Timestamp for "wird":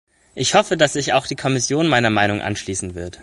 2.95-3.19